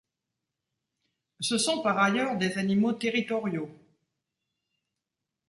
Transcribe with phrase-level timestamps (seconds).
[1.41, 3.69] Ce sont par ailleurs des animaux territoriaux.